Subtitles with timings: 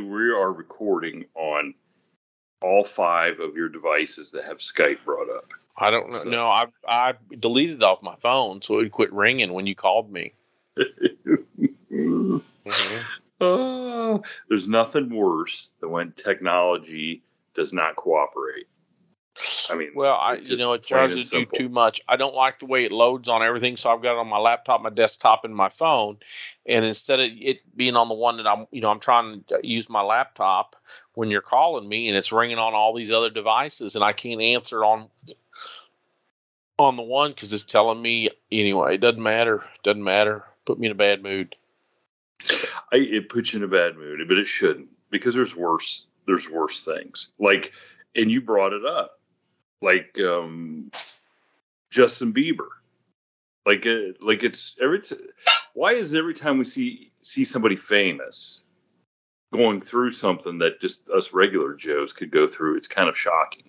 [0.00, 1.74] We are recording on
[2.62, 5.52] all five of your devices that have Skype brought up.
[5.76, 6.18] I don't know.
[6.18, 9.66] So- No, I I deleted it off my phone so it would quit ringing when
[9.66, 10.34] you called me.
[11.92, 12.42] Mhm.
[13.40, 17.22] Oh, there's nothing worse than when technology
[17.54, 18.66] does not cooperate.
[19.70, 22.00] I mean, Well, I you know it and charges you too much.
[22.08, 24.38] I don't like the way it loads on everything, so I've got it on my
[24.38, 26.18] laptop, my desktop, and my phone.
[26.66, 29.60] And instead of it being on the one that I'm, you know, I'm trying to
[29.62, 30.76] use my laptop
[31.14, 34.40] when you're calling me, and it's ringing on all these other devices, and I can't
[34.40, 35.08] answer on
[36.78, 38.94] on the one because it's telling me anyway.
[38.94, 39.64] It doesn't matter.
[39.82, 40.44] Doesn't matter.
[40.64, 41.54] Put me in a bad mood.
[42.92, 46.06] I, it puts you in a bad mood, but it shouldn't because there's worse.
[46.26, 47.32] There's worse things.
[47.38, 47.72] Like,
[48.14, 49.17] and you brought it up,
[49.82, 50.90] like um,
[51.90, 52.68] Justin Bieber.
[53.66, 55.00] Like, uh, like it's every.
[55.00, 55.16] T-
[55.74, 58.64] why is every time we see see somebody famous
[59.52, 62.76] going through something that just us regular Joes could go through?
[62.76, 63.64] It's kind of shocking.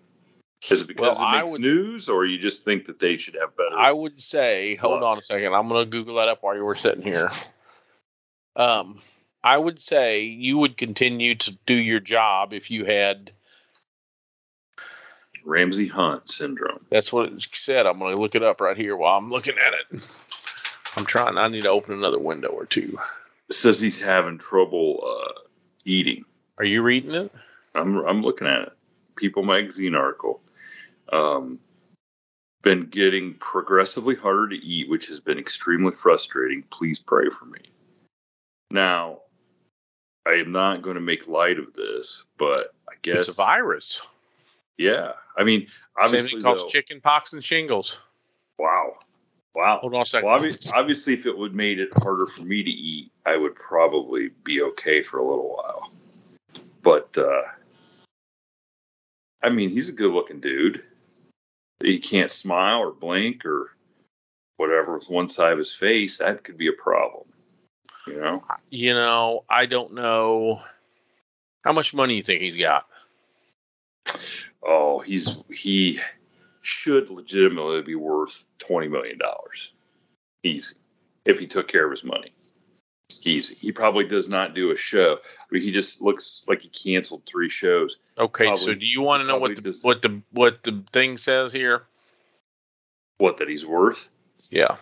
[0.69, 3.35] Is it because Well, it makes would- news, or you just think that they should
[3.35, 3.77] have better?
[3.77, 5.53] I would say, hold on a second.
[5.53, 7.31] I'm going to Google that up while you were sitting here.
[8.57, 9.01] Um,
[9.43, 13.31] I would say you would continue to do your job if you had.
[15.45, 16.85] Ramsay Hunt syndrome.
[16.89, 17.85] That's what it said.
[17.85, 20.01] I'm going to look it up right here while I'm looking at it.
[20.95, 21.37] I'm trying.
[21.37, 22.99] I need to open another window or two.
[23.49, 25.39] It says he's having trouble uh,
[25.85, 26.25] eating.
[26.57, 27.31] Are you reading it?
[27.75, 28.73] I'm I'm looking at it.
[29.15, 30.41] People magazine article.
[31.11, 31.59] Um,
[32.61, 36.63] been getting progressively harder to eat, which has been extremely frustrating.
[36.69, 37.61] Please pray for me.
[38.71, 39.19] Now,
[40.27, 44.01] I am not going to make light of this, but I guess It's a virus.
[44.79, 45.11] Yeah.
[45.37, 45.69] I mean, Same
[46.05, 47.99] obviously, thing causes though, chicken pox and shingles.
[48.57, 48.95] wow,
[49.53, 49.77] wow.
[49.81, 50.27] Hold on a second.
[50.27, 53.55] Well, obvi- obviously, if it would made it harder for me to eat, I would
[53.55, 55.91] probably be okay for a little while.
[56.81, 57.43] But uh,
[59.43, 60.83] I mean, he's a good-looking dude.
[61.83, 63.71] He can't smile or blink or
[64.57, 66.17] whatever with one side of his face.
[66.17, 67.25] That could be a problem.
[68.07, 70.61] You know, You know, I don't know
[71.63, 72.85] how much money you think he's got.
[74.63, 75.99] Oh, he's he
[76.61, 79.73] should legitimately be worth twenty million dollars,
[80.43, 80.75] easy,
[81.25, 82.33] if he took care of his money.
[83.23, 83.55] Easy.
[83.55, 85.15] He probably does not do a show.
[85.15, 87.97] I mean, he just looks like he canceled three shows.
[88.19, 91.17] Okay, so do you want to know what the does- what the what the thing
[91.17, 91.83] says here?
[93.17, 94.09] What that he's worth?
[94.51, 94.77] Yeah.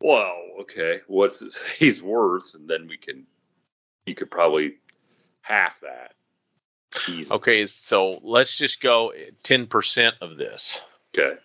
[0.00, 1.00] Well, okay.
[1.06, 2.54] What's it say he's worth?
[2.54, 3.26] And then we can,
[4.06, 4.76] you could probably
[5.42, 6.14] half that.
[7.08, 7.30] Easy.
[7.30, 9.12] Okay, so let's just go
[9.42, 10.80] ten percent of this.
[11.16, 11.38] Okay.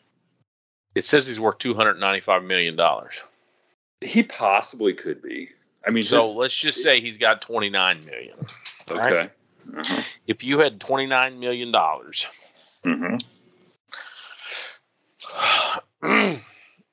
[0.95, 3.15] It says he's worth two hundred ninety-five million dollars.
[4.01, 5.49] He possibly could be.
[5.85, 8.37] I mean, So let's just say he's got twenty-nine million.
[8.89, 9.29] okay.
[9.77, 10.01] Uh-huh.
[10.27, 12.25] If you had twenty-nine million dollars,
[12.85, 13.21] Mhm.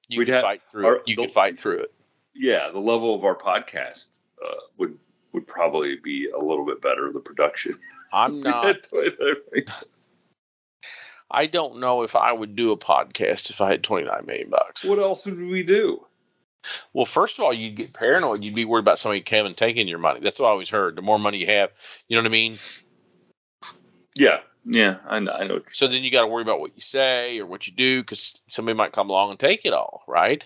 [0.08, 1.02] you We'd could have- fight through our- it.
[1.06, 1.92] You the- could fight through it.
[2.34, 4.98] Yeah, the level of our podcast uh, would
[5.32, 7.10] would probably be a little bit better.
[7.12, 7.78] The production.
[8.12, 8.88] I'm not.
[11.30, 14.84] I don't know if I would do a podcast if I had twenty-nine million bucks.
[14.84, 16.04] what else would we do?
[16.92, 18.44] Well, first of all, you'd get paranoid.
[18.44, 20.20] You'd be worried about somebody coming and taking your money.
[20.20, 20.96] That's what I always heard.
[20.96, 21.70] The more money you have,
[22.08, 22.58] you know what I mean.
[24.16, 25.32] Yeah, yeah, I know.
[25.32, 25.60] I know.
[25.68, 28.38] So then you got to worry about what you say or what you do because
[28.48, 30.44] somebody might come along and take it all, right?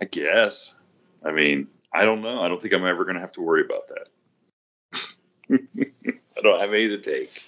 [0.00, 0.74] I guess.
[1.24, 2.42] I mean, I don't know.
[2.42, 4.08] I don't think I'm ever going to have to worry about that.
[6.38, 7.42] I don't have any to take.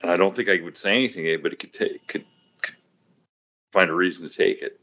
[0.00, 2.24] And I don't think I would say anything anybody could take could,
[2.62, 2.76] could
[3.72, 4.80] find a reason to take it.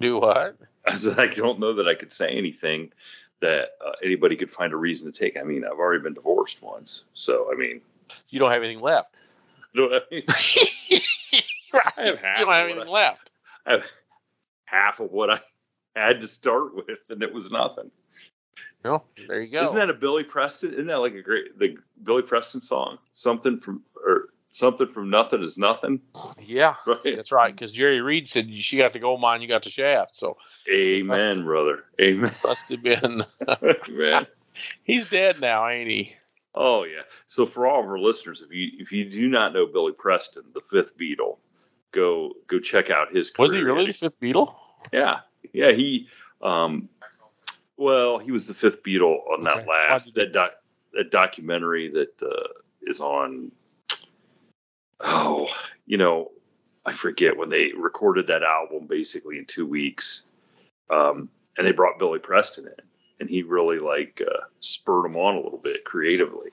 [0.00, 0.56] Do what?
[0.86, 2.92] I said I don't know that I could say anything
[3.40, 5.38] that uh, anybody could find a reason to take.
[5.38, 7.80] I mean, I've already been divorced once, so I mean,
[8.30, 9.14] You don't have anything left.
[9.72, 10.24] you know what I mean?
[11.72, 11.92] right.
[11.96, 13.30] I have half You don't have anything left.
[13.66, 13.84] I have
[14.70, 15.40] half of what I
[15.96, 17.90] had to start with, and it was nothing.
[18.84, 19.62] No, there you go.
[19.64, 20.72] Isn't that a Billy Preston?
[20.72, 22.98] Isn't that like a great the Billy Preston song?
[23.12, 26.00] Something from or something from nothing is nothing,
[26.40, 26.98] yeah, right?
[27.04, 27.52] that's right.
[27.52, 30.16] Because Jerry Reed said she got the gold mine, you got the shaft.
[30.16, 30.38] So
[30.72, 31.84] Amen, brother.
[32.00, 32.32] Amen.
[32.44, 33.22] must have been.
[33.88, 34.26] Man.
[34.82, 36.14] He's dead now, ain't he?
[36.54, 37.02] Oh yeah.
[37.26, 40.44] So for all of our listeners, if you if you do not know Billy Preston,
[40.54, 41.36] the fifth Beatle,
[41.92, 43.32] go go check out his.
[43.38, 44.54] Was he really the fifth Beatle?
[44.92, 45.20] Yeah,
[45.52, 45.72] yeah.
[45.72, 46.08] He,
[46.42, 46.88] um,
[47.76, 49.68] well, he was the fifth Beatle on that Okay.
[49.68, 50.52] last that doc,
[50.94, 52.48] that documentary that uh,
[52.82, 53.52] is on.
[55.00, 55.48] Oh,
[55.86, 56.30] you know,
[56.84, 60.26] I forget when they recorded that album basically in two weeks,
[60.90, 62.84] um, and they brought Billy Preston in,
[63.18, 66.50] and he really like uh, spurred him on a little bit creatively.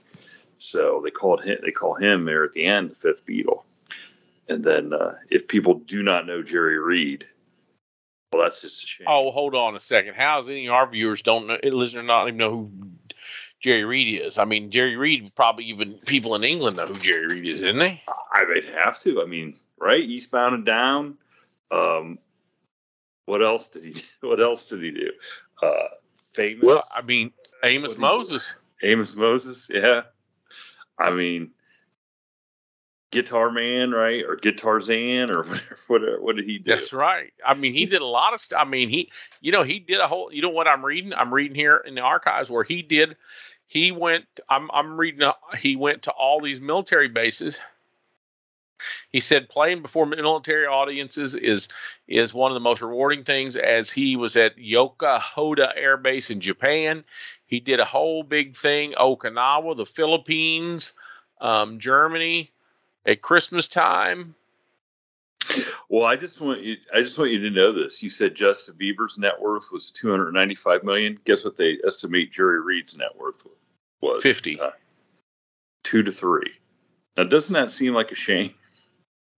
[0.60, 1.57] So they called him.
[1.63, 3.63] They call him there at the end the fifth Beatle.
[4.50, 7.26] And then, uh, if people do not know Jerry Reed,
[8.32, 9.08] well, that's just a shame.
[9.10, 10.16] Oh, hold on a second.
[10.16, 12.72] How's any of our viewers don't know, listeners not even know who
[13.60, 14.38] Jerry Reed is?
[14.38, 17.80] I mean, Jerry Reed probably even people in England know who Jerry Reed is, isn't
[17.80, 18.02] they?
[18.34, 19.22] I would have to.
[19.22, 20.02] I mean, right?
[20.02, 21.18] Eastbound and Down.
[21.72, 22.18] Um,
[23.26, 23.92] what else did he?
[23.92, 24.02] Do?
[24.28, 25.12] What else did he do?
[25.62, 25.88] Uh,
[26.34, 26.64] famous.
[26.64, 27.32] Well, I mean,
[27.64, 28.02] Amos What did he do?
[28.02, 28.56] Moses.
[28.84, 29.70] Amos Moses.
[29.74, 30.02] Yeah.
[31.00, 31.52] I mean,
[33.12, 34.24] Guitar Man, right?
[34.25, 35.77] Or Guitar Zan, or whatever.
[35.88, 36.21] Whatever.
[36.21, 36.71] What did he do?
[36.71, 37.33] That's right.
[37.45, 38.62] I mean, he did a lot of stuff.
[38.62, 39.12] I mean, he,
[39.42, 40.31] you know, he did a whole.
[40.31, 41.13] You know what I'm reading?
[41.13, 43.15] I'm reading here in the archives where he did.
[43.65, 44.25] He went.
[44.50, 44.69] I'm.
[44.74, 45.21] I'm reading.
[45.21, 47.59] A, he went to all these military bases.
[49.09, 51.68] He said playing before military audiences is
[52.07, 53.56] is one of the most rewarding things.
[53.56, 57.04] As he was at Yokohama Air Base in Japan,
[57.45, 58.94] he did a whole big thing.
[58.94, 60.94] Okinawa, the Philippines,
[61.42, 62.51] um, Germany,
[63.07, 64.36] at Christmas time.
[65.89, 66.75] Well, I just want you.
[66.94, 68.04] I just want you to know this.
[68.04, 71.18] You said Justin Bieber's net worth was two hundred ninety-five million.
[71.24, 73.48] Guess what they estimate Jerry Reed's net worth
[74.01, 74.21] was?
[74.21, 74.57] 50.
[75.83, 76.51] Two to three.
[77.15, 78.54] Now, doesn't that seem like a shame?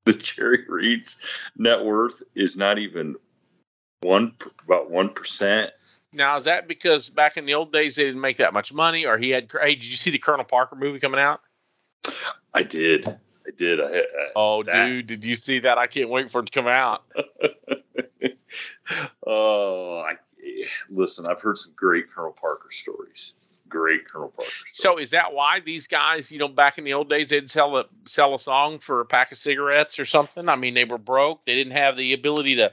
[0.06, 1.22] That Jerry Reed's
[1.58, 3.16] net worth is not even
[4.00, 4.34] one
[4.64, 5.72] about one percent.
[6.14, 9.06] Now is that because back in the old days they didn't make that much money,
[9.06, 9.52] or he had?
[9.62, 11.42] Hey, did you see the Colonel Parker movie coming out?
[12.54, 13.20] I did.
[13.48, 13.80] I did.
[13.80, 14.04] I, I
[14.36, 15.78] Oh, That- dude, did you see that?
[15.78, 17.04] I can't wait for it to come out.
[19.26, 20.14] oh, I,
[20.90, 21.26] listen.
[21.28, 23.34] I've heard some great Colonel Parker stories.
[23.68, 24.74] Great Colonel Parker stories.
[24.74, 27.78] So is that why these guys, you know, back in the old days, they'd sell
[27.78, 30.50] a sell a song for a pack of cigarettes or something?
[30.50, 31.46] I mean, they were broke.
[31.46, 32.72] They didn't have the ability to.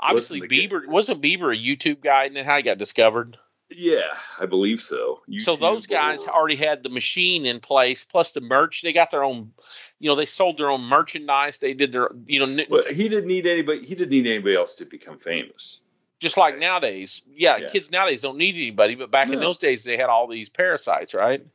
[0.00, 3.36] Obviously, Listen, Bieber wasn't Bieber a YouTube guy, and then how he got discovered.
[3.70, 5.20] Yeah, I believe so.
[5.38, 8.80] so those guys or- already had the machine in place, plus the merch.
[8.82, 9.52] They got their own,
[9.98, 11.58] you know, they sold their own merchandise.
[11.58, 13.80] They did their, you know, Well, he didn't need anybody.
[13.86, 15.80] He didn't need anybody else to become famous.
[16.20, 17.22] just like nowadays.
[17.32, 17.68] Yeah, Yeah.
[17.68, 21.14] kids nowadays don't need anybody, but back in those days they had all these parasites,
[21.14, 21.46] right?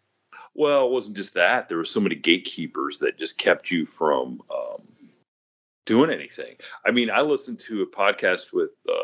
[0.54, 1.68] Well, it wasn't just that.
[1.68, 4.82] There were so many gatekeepers that just kept you from um,
[5.86, 6.56] doing anything.
[6.86, 9.03] I mean, I listened to a podcast with uh,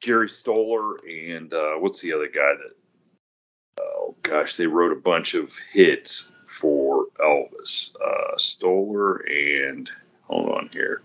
[0.00, 3.80] Jerry Stoller and uh, what's the other guy that?
[3.80, 7.94] Oh gosh, they wrote a bunch of hits for Elvis.
[7.96, 9.90] Uh, Stoller and
[10.22, 11.02] hold on here.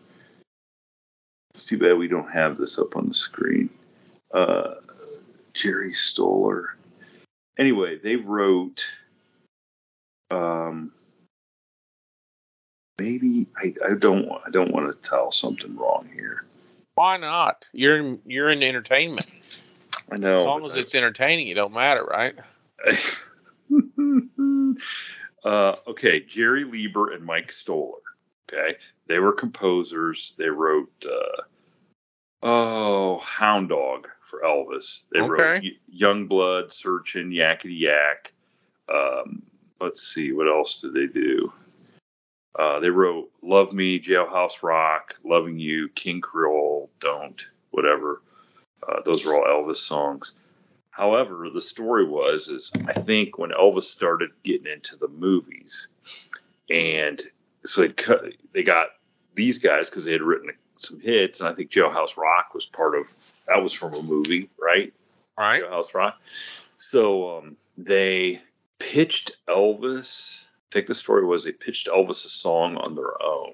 [1.51, 3.69] It's too bad we don't have this up on the screen.
[4.33, 4.75] Uh,
[5.53, 6.75] Jerry Stoller
[7.57, 8.85] anyway, they wrote
[10.31, 10.91] um
[12.97, 16.45] maybe I, I don't I don't want to tell something wrong here.
[16.95, 17.67] Why not?
[17.73, 19.35] You're in, you're in entertainment.
[20.11, 20.41] I know.
[20.41, 22.35] As long as it's entertaining, it don't matter, right?
[25.45, 27.99] uh, okay, Jerry Leiber and Mike Stoller.
[28.51, 30.35] Okay, they were composers.
[30.37, 31.41] They wrote uh,
[32.43, 35.03] oh Hound Dog for Elvis.
[35.11, 38.33] They wrote Y- Young Blood, Searching, Yakety Yak.
[38.93, 39.41] Um,
[39.79, 41.51] let's see, what else did they do?
[42.57, 48.21] Uh, they wrote Love Me, Jailhouse Rock, Loving You, King Creole, Don't, whatever.
[48.87, 50.33] Uh, those were all Elvis songs.
[50.91, 55.87] However, the story was is I think when Elvis started getting into the movies,
[56.69, 57.19] and
[57.65, 58.89] so they cut, they got
[59.33, 62.95] these guys because they had written some hits, and I think Jailhouse Rock was part
[62.95, 63.07] of
[63.47, 64.93] that was from a movie, right?
[65.37, 65.63] All right.
[65.63, 66.21] Jailhouse Rock.
[66.77, 68.41] So um, they
[68.79, 70.45] pitched Elvis.
[70.73, 73.53] I think the story was they pitched Elvis a song on their own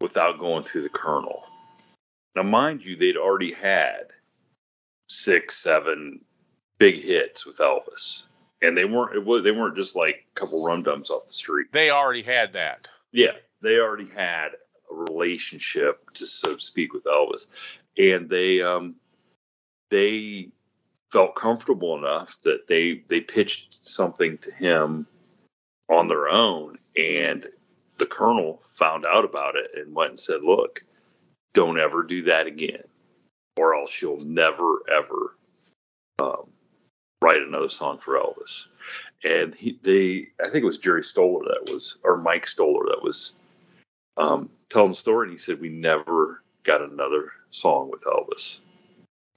[0.00, 1.42] without going through the Colonel.
[2.34, 4.04] Now, mind you, they'd already had
[5.10, 6.24] six, seven
[6.78, 8.22] big hits with Elvis,
[8.62, 9.14] and they weren't.
[9.14, 11.66] It was they weren't just like a couple rum dums off the street.
[11.70, 12.88] They already had that.
[13.12, 14.52] Yeah, they already had
[14.90, 17.46] a relationship, to so to speak, with Elvis,
[17.98, 18.94] and they um,
[19.90, 20.48] they
[21.12, 25.06] felt comfortable enough that they they pitched something to him
[25.88, 27.46] on their own, and
[27.98, 30.84] the colonel found out about it and went and said, "Look,
[31.52, 32.84] don't ever do that again,
[33.56, 35.36] or else you'll never ever
[36.18, 36.50] um,
[37.22, 38.66] write another song for Elvis."
[39.24, 43.02] And he, they, I think it was Jerry Stoller that was, or Mike Stoller that
[43.02, 43.34] was
[44.16, 48.60] um, telling the story, and he said we never got another song with Elvis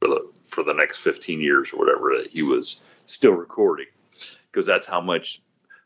[0.01, 3.87] for the for the next 15 years or whatever that he was still recording,
[4.51, 5.41] because that's how much,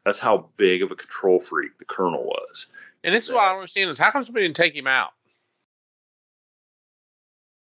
[0.05, 2.67] that's how big of a control freak the Colonel was.
[3.03, 5.11] And this is what I don't understand is how come somebody didn't take him out?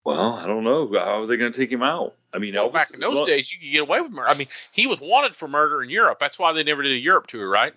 [0.06, 2.16] Well, I don't know how are they going to take him out.
[2.34, 4.30] I mean, Well, Elvis back in those days, you could get away with murder.
[4.30, 6.20] I mean, he was wanted for murder in Europe.
[6.20, 7.74] That's why they never did a Europe tour, right?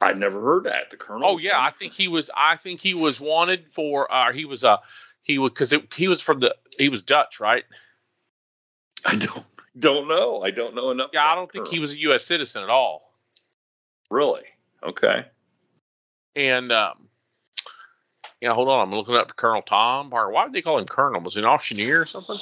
[0.00, 1.28] I never heard that the Colonel.
[1.28, 2.28] Oh yeah, I think he was.
[2.36, 4.12] I think he was wanted for.
[4.12, 4.76] Uh, he was uh,
[5.22, 6.54] he was because he was from the.
[6.78, 7.64] He was Dutch, right?
[9.06, 9.44] I don't
[9.78, 10.42] don't know.
[10.42, 11.10] I don't know enough.
[11.12, 12.24] Yeah, I don't think he was a U.S.
[12.24, 13.13] citizen at all.
[14.14, 14.42] Really
[14.82, 15.26] okay.
[16.36, 17.08] And um,
[18.40, 20.12] yeah, hold on, I'm looking up Colonel Tom.
[20.12, 21.20] Or why did they call him Colonel?
[21.20, 22.38] Was he an auctioneer or something?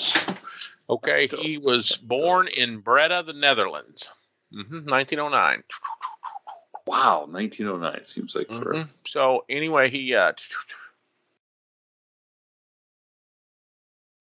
[0.89, 4.09] Okay, he was born in Breda, the Netherlands,
[4.53, 5.63] hmm 1909.
[6.87, 8.49] Wow, 1909 seems like.
[8.49, 8.89] Mhm.
[9.07, 10.33] So anyway, he uh,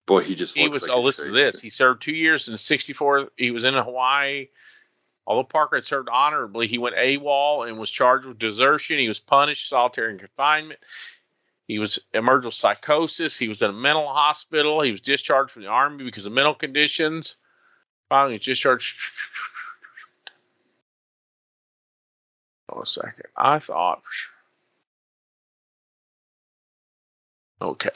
[0.06, 0.82] Boy, he just he was.
[0.82, 1.60] like oh, listen to this.
[1.60, 3.30] He served two years in '64.
[3.36, 4.48] He was in Hawaii.
[5.26, 8.98] Although Parker had served honorably, he went AWOL and was charged with desertion.
[8.98, 10.80] He was punished, solitary confinement.
[11.68, 13.38] He was emerged with psychosis.
[13.38, 14.82] He was in a mental hospital.
[14.82, 17.36] He was discharged from the army because of mental conditions.
[18.08, 18.96] Finally, discharged.
[22.68, 23.26] Hold a second.
[23.36, 24.02] I thought.
[27.60, 27.90] Okay.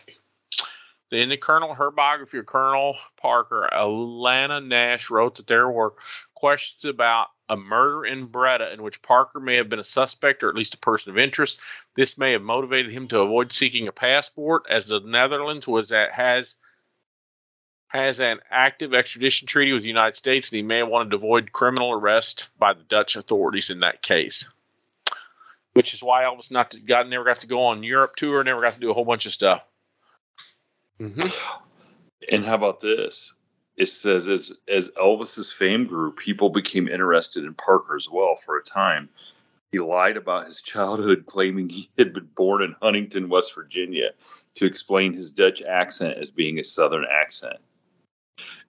[1.10, 5.94] Then the Colonel, her biography of Colonel Parker, Alana Nash wrote that there were
[6.36, 10.48] questions about a murder in Breda in which Parker may have been a suspect or
[10.48, 11.58] at least a person of interest.
[11.96, 16.12] This may have motivated him to avoid seeking a passport, as the Netherlands was at
[16.12, 16.54] has
[17.88, 21.16] has an active extradition treaty with the United States, and he may have wanted to
[21.16, 24.46] avoid criminal arrest by the Dutch authorities in that case.
[25.72, 28.60] Which is why Elvis not to, got never got to go on Europe tour, never
[28.60, 29.62] got to do a whole bunch of stuff.
[31.00, 31.28] Mm-hmm.
[32.32, 33.34] And how about this?
[33.76, 38.56] It says as as Elvis's fame grew, people became interested in Parker as well for
[38.56, 39.08] a time.
[39.72, 44.12] He lied about his childhood, claiming he had been born in Huntington, West Virginia,
[44.54, 47.56] to explain his Dutch accent as being a Southern accent,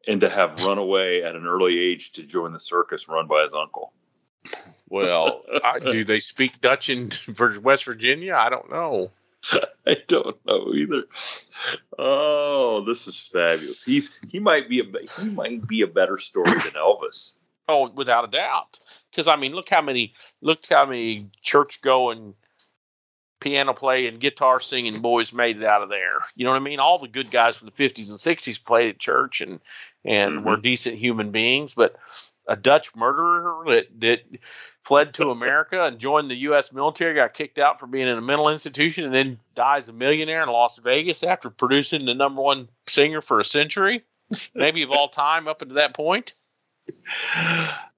[0.08, 3.44] and to have run away at an early age to join the circus run by
[3.44, 3.94] his uncle.
[4.90, 7.12] Well, I, do they speak Dutch in
[7.62, 8.36] West Virginia?
[8.36, 9.12] I don't know.
[9.88, 11.04] I don't know either.
[11.98, 13.84] Oh, this is fabulous.
[13.84, 14.84] He's he might be a
[15.22, 17.38] he might be a better story than Elvis.
[17.70, 18.80] Oh, without a doubt.
[19.12, 22.34] Because I mean, look how many look how many church going,
[23.40, 26.20] piano playing, guitar singing boys made it out of there.
[26.36, 26.80] You know what I mean?
[26.80, 29.60] All the good guys from the fifties and sixties played at church and
[30.04, 30.44] and Mhm.
[30.44, 31.74] were decent human beings.
[31.74, 31.96] But
[32.48, 34.22] a Dutch murderer that that
[34.88, 36.72] fled to America and joined the U.S.
[36.72, 40.42] military, got kicked out for being in a mental institution, and then dies a millionaire
[40.42, 44.06] in Las Vegas after producing the number one singer for a century,
[44.56, 46.36] maybe of all time up until that point.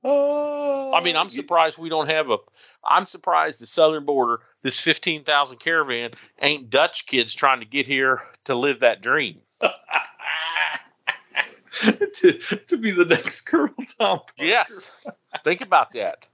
[0.03, 2.37] Oh, I mean, I'm surprised we don't have a.
[2.83, 6.09] I'm surprised the southern border this 15,000 caravan
[6.41, 9.41] ain't Dutch kids trying to get here to live that dream.
[11.71, 12.33] to,
[12.67, 14.19] to be the next Colonel Tom.
[14.19, 14.33] Parker.
[14.39, 14.89] Yes.
[15.43, 16.25] Think about that.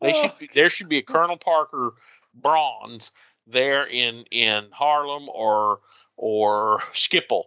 [0.00, 1.94] They should be, there should be a Colonel Parker
[2.34, 3.12] bronze
[3.46, 5.80] there in in Haarlem or
[6.16, 7.44] or Schiphol,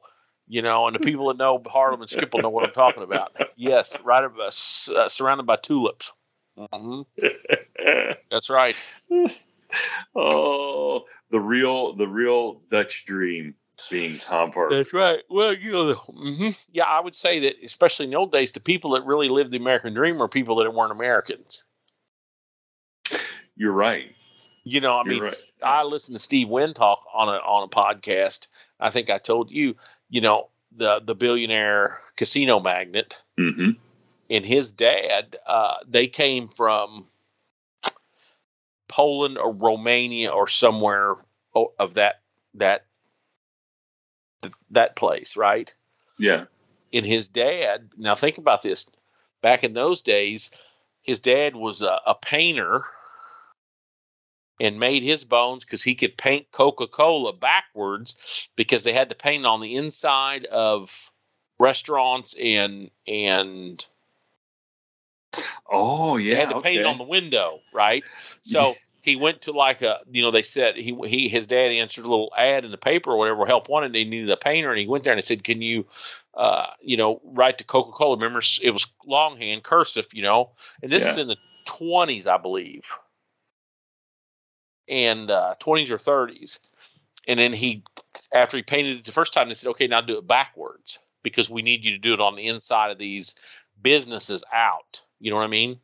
[0.47, 3.35] you know, and the people that know Haarlem and Schiphol know what I'm talking about.
[3.55, 4.39] Yes, right above,
[4.95, 6.11] uh, surrounded by tulips.
[6.57, 7.01] hmm
[8.31, 8.75] That's right.
[10.15, 13.55] oh, the real the real Dutch dream
[13.89, 14.75] being Tom Parker.
[14.75, 15.19] That's right.
[15.29, 18.59] Well, you know, hmm yeah, I would say that, especially in the old days, the
[18.59, 21.65] people that really lived the American dream were people that weren't Americans.
[23.55, 24.13] You're right.
[24.63, 25.37] You know, I You're mean, right.
[25.63, 28.47] I listened to Steve Wynn talk on a on a podcast.
[28.79, 29.75] I think I told you,
[30.09, 33.71] you know, the the billionaire casino magnate hmm
[34.29, 37.05] and his dad, uh, they came from
[38.87, 41.15] Poland or Romania or somewhere
[41.53, 42.21] of that
[42.55, 42.85] that
[44.71, 45.73] that place, right?
[46.17, 46.45] Yeah.
[46.93, 48.87] And his dad, now think about this.
[49.41, 50.49] Back in those days,
[51.01, 52.85] his dad was a, a painter
[54.59, 58.15] and made his bones because he could paint Coca Cola backwards
[58.55, 61.11] because they had to paint on the inside of
[61.59, 63.85] restaurants and and
[65.71, 66.45] Oh yeah, they yeah.
[66.47, 68.03] had to paint on the window, right?
[68.43, 72.05] So he went to like a, you know, they said he he his dad answered
[72.05, 73.93] a little ad in the paper or whatever, help wanted.
[73.93, 75.85] They needed a painter, and he went there and he said, "Can you,
[76.33, 80.49] uh, you know, write to Coca Cola?" Remember, it was longhand cursive, you know,
[80.81, 82.97] and this is in the twenties, I believe,
[84.87, 86.59] and uh, twenties or thirties.
[87.27, 87.83] And then he,
[88.33, 91.49] after he painted it the first time, they said, "Okay, now do it backwards because
[91.49, 93.35] we need you to do it on the inside of these
[93.81, 95.79] businesses out." You know what I mean?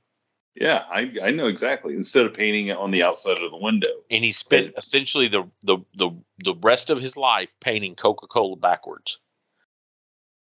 [0.55, 1.95] Yeah, I I know exactly.
[1.95, 3.89] Instead of painting it on the outside of the window.
[4.09, 6.11] and he spent essentially the the the
[6.43, 9.17] the rest of his life painting Coca Cola backwards,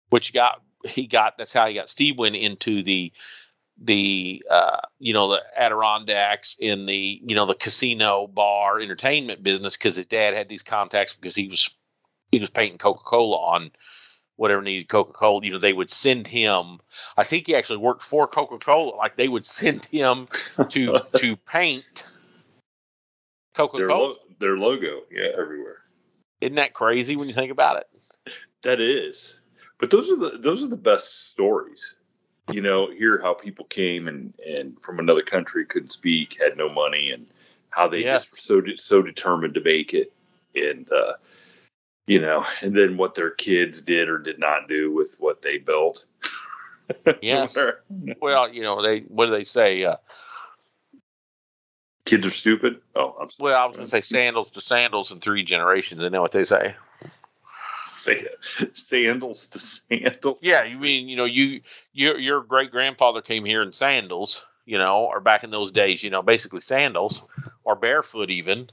[0.09, 3.11] which got he got that's how he got Steve Wynn into the
[3.79, 9.77] the uh you know the Adirondacks in the you know the casino bar entertainment business
[9.77, 11.69] because his dad had these contacts because he was
[12.31, 13.71] he was painting Coca Cola on
[14.35, 15.43] whatever needed Coca Cola.
[15.43, 16.79] You know they would send him.
[17.17, 18.95] I think he actually worked for Coca Cola.
[18.95, 20.27] Like they would send him
[20.69, 22.07] to to paint
[23.53, 24.07] Coca Their Cola.
[24.07, 25.77] lo- their logo, yeah, everywhere.
[26.41, 27.87] Isn't that crazy when you think about it?
[28.61, 29.39] That is.
[29.79, 31.95] But those are the those are the best stories.
[32.49, 36.69] You know, hear how people came and and from another country couldn't speak, had no
[36.69, 37.27] money, and
[37.69, 38.23] how they Yes.
[38.23, 40.13] just were so de- so determined to make it,
[40.55, 41.13] and uh,
[42.07, 45.57] you know, and then what their kids did or did not do with what they
[45.57, 46.05] built.
[47.21, 47.57] Yes.
[48.21, 49.83] Well, you know, they what do they say?
[49.83, 49.97] Uh,
[52.05, 52.79] kids are stupid.
[52.95, 53.51] Oh, I'm sorry.
[53.51, 56.01] well, I was going to say sandals to sandals in three generations.
[56.01, 56.75] Isn't what they say?
[58.73, 60.39] Sandals to sandals.
[60.41, 61.61] Yeah, you mean you know you
[61.93, 66.03] your your great grandfather came here in sandals, you know, or back in those days,
[66.03, 67.21] you know, basically sandals
[67.63, 68.69] or barefoot even,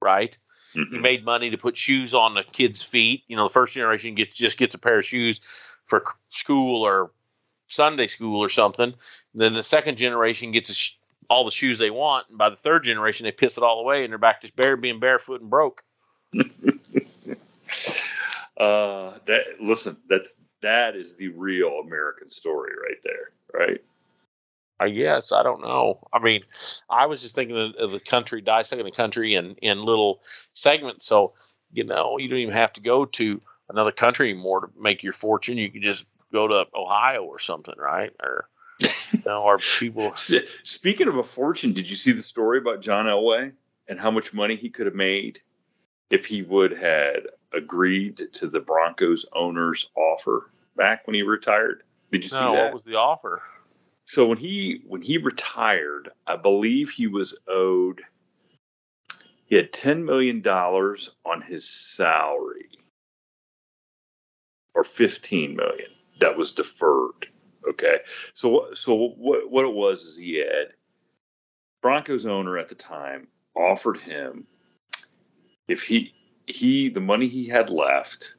[0.00, 0.36] right?
[0.72, 1.00] He Mhm.
[1.00, 3.24] made money to put shoes on the kids' feet.
[3.28, 5.40] You know, the first generation gets just gets a pair of shoes
[5.86, 7.12] for school or
[7.68, 8.94] Sunday school or something.
[9.34, 10.92] then the second generation gets a sh-
[11.28, 14.02] all the shoes they want, and by the third generation they piss it all away
[14.04, 15.82] and they're back to bare being barefoot and broke.
[18.56, 23.84] Uh, that listen, that's that is the real American story right there, right?
[24.78, 26.06] I guess I don't know.
[26.12, 26.42] I mean,
[26.88, 30.20] I was just thinking of, the country, dissecting the country in in little
[30.52, 31.06] segments.
[31.06, 31.34] So
[31.72, 35.12] you know, you don't even have to go to another country anymore to make your
[35.12, 35.58] fortune.
[35.58, 38.12] You can just go to Ohio or something, right?
[38.22, 38.48] Or
[38.80, 40.14] you know, or people.
[40.64, 43.52] Speaking of a fortune, did you see the story about John Elway
[43.88, 45.40] and how much money he could have made
[46.10, 47.22] if he would had
[47.56, 51.82] agreed to the Broncos owner's offer back when he retired?
[52.12, 52.64] Did you see that?
[52.64, 53.42] what was the offer?
[54.04, 58.02] so when he when he retired, I believe he was owed
[59.46, 62.68] he had ten million dollars on his salary,
[64.74, 65.90] or fifteen million
[66.20, 67.28] that was deferred.
[67.68, 67.98] Okay,
[68.34, 70.72] so so what what it was is he had
[71.80, 74.46] Broncos owner at the time offered him
[75.68, 76.12] if he
[76.46, 78.34] he the money he had left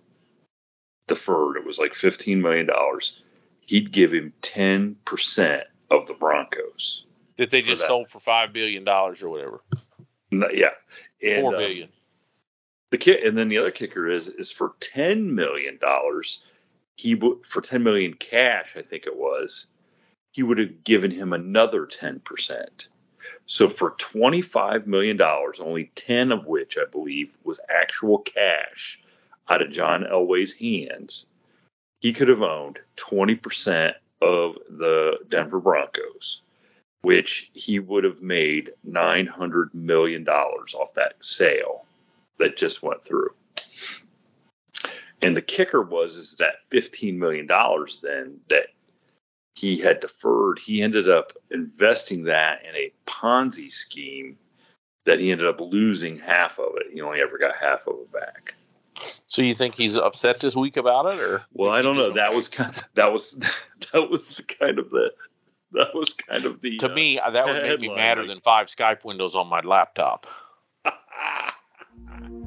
[1.08, 3.22] deferred it was like fifteen million dollars
[3.62, 7.06] he'd give him ten percent of the Broncos.
[7.38, 7.88] That they just that.
[7.88, 9.62] sold for five billion dollars or whatever,
[10.32, 10.72] No, yeah,
[11.22, 11.89] and, four um,
[12.91, 16.43] the kick, and then the other kicker is is for ten million dollars,
[16.96, 19.67] he would for ten million cash, I think it was,
[20.32, 22.89] he would have given him another ten percent.
[23.47, 29.01] So for $25 million, only 10 of which I believe was actual cash
[29.49, 31.25] out of John Elway's hands,
[32.01, 36.41] he could have owned 20% of the Denver Broncos,
[37.01, 41.86] which he would have made $900 million off that sale
[42.39, 43.33] that just went through.
[45.21, 47.47] And the kicker was is that $15 million
[48.03, 48.67] then that
[49.58, 54.38] he had deferred, he ended up investing that in a Ponzi scheme
[55.06, 56.93] that he ended up losing half of it.
[56.93, 58.54] He only ever got half of it back.
[59.26, 61.43] So you think he's upset this week about it, or?
[61.54, 62.12] Well, I don't know.
[62.12, 62.76] That was kind.
[62.76, 63.39] Of, that was
[63.93, 65.12] that was the kind of the
[65.72, 66.78] that was kind of the.
[66.78, 70.28] To uh, me, that would make me madder than five Skype windows on my laptop.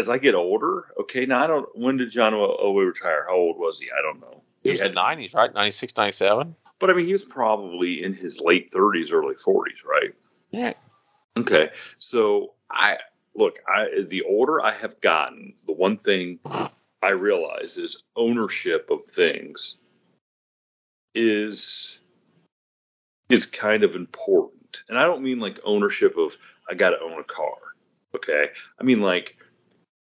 [0.00, 3.26] As I get older, okay, now I don't, when did John Elway oh, retire?
[3.28, 3.90] How old was he?
[3.90, 4.42] I don't know.
[4.62, 5.54] He, he was had, in the 90s, right?
[5.54, 6.56] 96, 97.
[6.78, 10.14] But I mean, he was probably in his late 30s, early 40s, right?
[10.50, 10.72] Yeah.
[11.38, 11.68] Okay.
[11.98, 12.96] So I,
[13.34, 16.40] look, I, the older I have gotten, the one thing
[17.02, 19.76] I realize is ownership of things
[21.14, 22.00] is
[23.28, 24.82] is kind of important.
[24.88, 26.36] And I don't mean like ownership of
[26.68, 27.54] I got to own a car.
[28.14, 28.46] Okay.
[28.78, 29.36] I mean like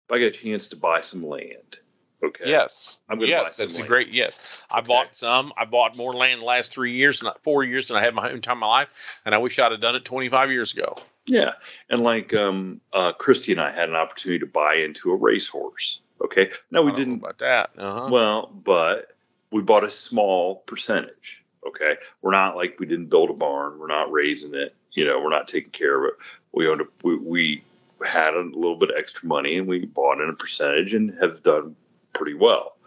[0.06, 1.80] if I get a chance to buy some land,
[2.24, 2.44] okay.
[2.48, 3.86] Yes, I'm gonna yes, that's land.
[3.86, 4.39] a great yes.
[4.70, 4.88] I okay.
[4.88, 5.52] bought some.
[5.58, 8.30] I bought more land the last three years, not four years, than I had my
[8.30, 8.89] entire my life,
[9.26, 10.98] and I wish I'd have done it 25 years ago.
[11.26, 11.54] Yeah,
[11.89, 16.02] and like um, uh, Christy and I had an opportunity to buy into a racehorse.
[16.24, 17.72] Okay, no, we didn't about that.
[17.78, 18.10] Uh-huh.
[18.12, 19.15] Well, but
[19.52, 21.44] we bought a small percentage.
[21.68, 23.80] Okay, we're not like we didn't build a barn.
[23.80, 24.76] We're not raising it.
[24.94, 26.13] You know, we're not taking care of it.
[26.52, 27.63] We owned a we, we
[28.06, 31.41] had a little bit of extra money and we bought in a percentage and have
[31.44, 31.76] done
[32.13, 32.78] pretty well.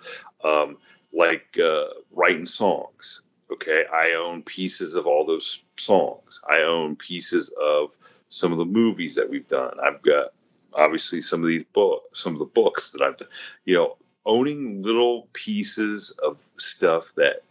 [0.45, 0.79] Um,
[1.13, 3.23] like uh, writing songs.
[3.51, 6.41] Okay, I own pieces of all those songs.
[6.49, 7.91] I own pieces of
[8.29, 9.75] some of the movies that we've done.
[9.83, 10.33] I've got
[10.75, 13.29] obviously some of these books, some of the books that I've done.
[13.65, 17.43] You know, owning little pieces of stuff that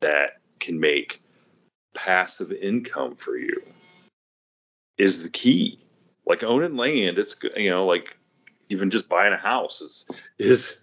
[0.00, 1.20] that can make
[1.94, 3.60] passive income for you
[4.96, 5.78] is the key
[6.30, 8.16] like owning land, it's you know like
[8.68, 10.06] even just buying a house is
[10.38, 10.82] is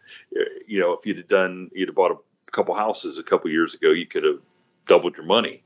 [0.67, 3.73] you know if you'd have done you'd have bought a couple houses a couple years
[3.73, 4.39] ago, you could have
[4.87, 5.63] doubled your money.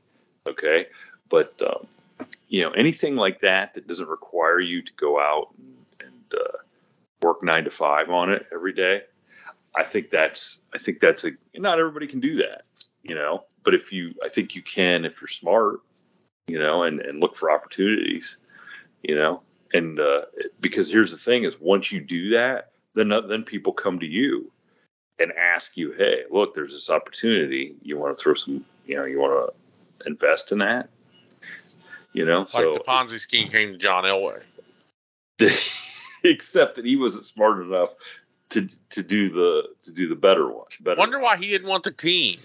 [0.48, 0.86] Okay,
[1.28, 1.86] but um,
[2.48, 6.58] you know anything like that that doesn't require you to go out and, and uh,
[7.20, 9.02] work nine to five on it every day.
[9.74, 12.70] I think that's I think that's a not everybody can do that,
[13.02, 13.44] you know.
[13.64, 15.80] But if you, I think you can if you're smart,
[16.46, 18.38] you know, and and look for opportunities,
[19.02, 19.42] you know
[19.72, 20.22] and uh,
[20.60, 24.06] because here's the thing is once you do that then uh, then people come to
[24.06, 24.50] you
[25.18, 27.74] and ask you hey look there's this opportunity.
[27.82, 30.88] You want to throw some you know you want to invest in that?
[32.12, 34.42] You know like so, the ponzi scheme came to john elway.
[36.24, 37.94] Except that he wasn't smart enough
[38.50, 41.84] to to do the to do the better one better wonder why he didn't want
[41.84, 42.38] the team.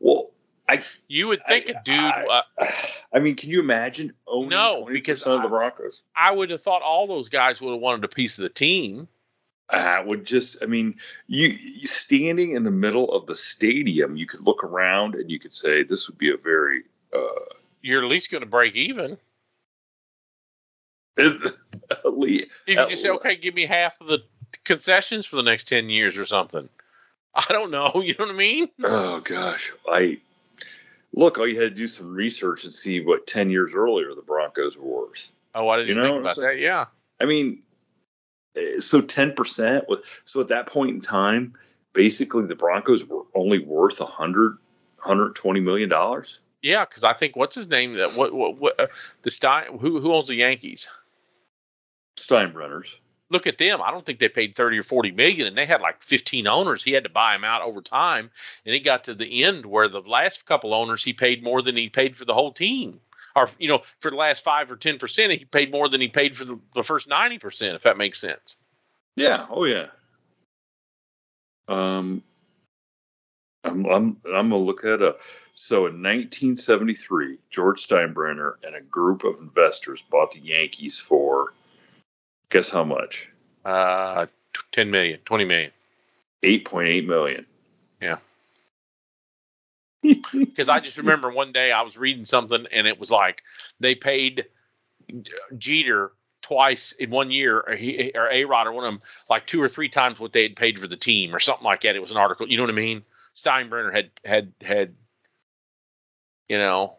[0.00, 0.30] Well
[0.68, 1.96] I- you would think I- a dude.
[1.96, 2.66] I- uh,
[3.16, 6.02] I mean, can you imagine owning No, 20% because of the Broncos?
[6.14, 9.08] I would have thought all those guys would have wanted a piece of the team.
[9.70, 14.26] I would just, I mean, you, you standing in the middle of the stadium, you
[14.26, 16.82] could look around and you could say this would be a very
[17.14, 19.16] uh, You're at least going to break even.
[22.04, 22.50] elite.
[22.66, 24.18] You can just say, okay, give me half of the
[24.64, 26.68] concessions for the next ten years or something.
[27.34, 27.92] I don't know.
[28.04, 28.68] You know what I mean?
[28.84, 30.18] Oh gosh, I
[31.16, 31.38] look.
[31.38, 34.76] All you had to do some research and see what ten years earlier the Broncos
[34.76, 35.32] were worth.
[35.54, 36.58] Oh, I didn't You know think about that.
[36.58, 36.84] Yeah.
[37.20, 37.62] I mean,
[38.54, 39.86] eh, so ten percent.
[40.24, 41.54] So at that point in time,
[41.92, 44.58] basically the Broncos were only worth a hundred,
[44.98, 46.40] hundred twenty million dollars.
[46.62, 47.94] Yeah, because I think what's his name?
[47.94, 48.86] That what what, what uh,
[49.22, 49.78] the Stein?
[49.78, 50.88] Who who owns the Yankees?
[52.16, 52.96] Steinbrenners.
[53.28, 53.82] Look at them.
[53.82, 56.84] I don't think they paid thirty or forty million, and they had like fifteen owners.
[56.84, 58.30] He had to buy them out over time,
[58.64, 61.76] and it got to the end where the last couple owners he paid more than
[61.76, 63.00] he paid for the whole team,
[63.34, 66.08] or you know, for the last five or ten percent, he paid more than he
[66.08, 67.74] paid for the, the first ninety percent.
[67.74, 68.56] If that makes sense.
[69.16, 69.46] Yeah.
[69.50, 69.86] Oh yeah.
[71.66, 72.22] Um,
[73.64, 75.20] I'm I'm I'm gonna look that up.
[75.54, 81.54] So in 1973, George Steinbrenner and a group of investors bought the Yankees for
[82.50, 83.28] guess how much?
[83.64, 85.70] Uh, t- 10 million, 20 million.
[86.42, 87.46] 8.8 million.
[88.00, 88.18] Yeah.
[90.32, 93.42] Because I just remember one day I was reading something and it was like
[93.80, 94.46] they paid
[95.58, 99.46] Jeter twice in one year, or, he, or A Rod or one of them, like
[99.46, 101.96] two or three times what they had paid for the team or something like that.
[101.96, 102.48] It was an article.
[102.48, 103.02] You know what I mean?
[103.34, 104.94] Steinbrenner had had had,
[106.48, 106.96] you know,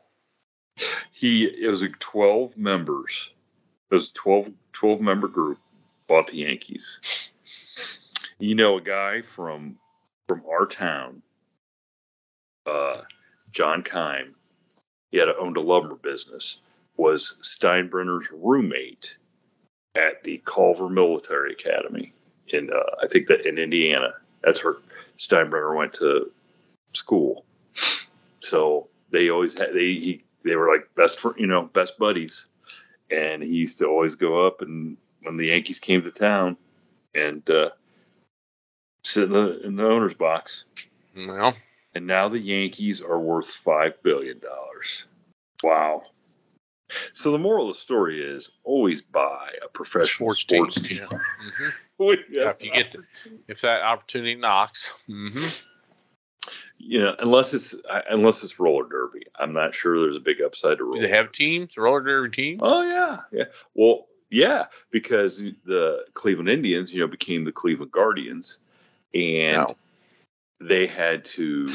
[1.12, 3.32] He it was like 12 members.
[3.90, 5.58] It was 12 12 member group
[6.06, 7.00] bought the Yankees.
[8.38, 9.78] You know a guy from
[10.28, 11.24] from our town,
[12.68, 13.02] uh,
[13.52, 14.34] John Kime.
[15.10, 16.62] He had owned a lumber business.
[16.98, 19.18] Was Steinbrenner's roommate
[19.96, 22.14] at the Culver Military Academy
[22.50, 24.14] in uh, I think that in Indiana.
[24.44, 24.76] That's where
[25.18, 26.32] Steinbrenner went to
[26.94, 27.46] school.
[28.42, 32.48] So they always had they he, they were like best for you know best buddies,
[33.12, 36.58] and he used to always go up and when the Yankees came to town,
[37.16, 37.70] and uh,
[39.04, 40.66] sit in the in the owner's box.
[41.16, 41.56] well,
[41.96, 45.06] And now the Yankees are worth five billion dollars.
[45.64, 46.04] Wow.
[47.14, 50.98] So the moral of the story is always buy a professional sports, sports, team.
[51.00, 51.08] team.
[51.12, 51.20] Yeah.
[52.00, 52.20] Mhm.
[52.30, 53.04] If you get the,
[53.48, 54.92] if that opportunity knocks.
[55.08, 55.46] hmm
[56.78, 60.42] you know, unless it's uh, unless it's roller derby, I'm not sure there's a big
[60.42, 61.02] upside to roller.
[61.02, 62.62] Do they have teams, roller derby teams?
[62.64, 63.46] Oh yeah, yeah.
[63.74, 68.60] Well, yeah, because the Cleveland Indians, you know, became the Cleveland Guardians,
[69.14, 69.68] and No.
[70.60, 71.74] they had to